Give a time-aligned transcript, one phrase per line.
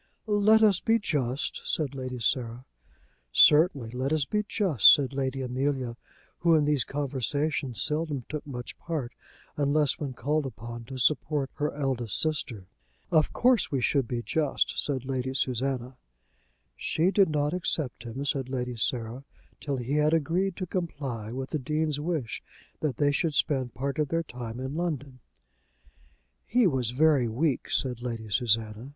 [0.25, 2.65] "Let us be just," said Lady Sarah.
[3.31, 5.95] "Certainly, let us be just," said Lady Amelia,
[6.39, 9.13] who in these conversations seldom took much part,
[9.57, 12.65] unless when called upon to support her eldest sister.
[13.11, 15.97] "Of course we should be just," said Lady Susanna.
[16.75, 19.23] "She did not accept him," said Lady Sarah,
[19.59, 22.41] "till he had agreed to comply with the Dean's wish
[22.79, 25.19] that they should spend part of their time in London."
[26.47, 28.89] "He was very weak," said Lady Susanna.